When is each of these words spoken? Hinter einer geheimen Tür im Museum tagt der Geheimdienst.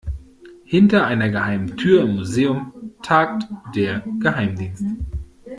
Hinter 0.65 1.05
einer 1.05 1.29
geheimen 1.29 1.77
Tür 1.77 2.01
im 2.01 2.15
Museum 2.15 2.73
tagt 3.03 3.47
der 3.75 4.03
Geheimdienst. 4.19 4.83